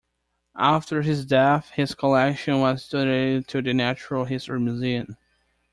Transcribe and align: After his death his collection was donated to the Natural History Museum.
After 0.57 1.03
his 1.03 1.27
death 1.27 1.69
his 1.75 1.93
collection 1.93 2.59
was 2.59 2.89
donated 2.89 3.47
to 3.49 3.61
the 3.61 3.71
Natural 3.75 4.25
History 4.25 4.59
Museum. 4.59 5.15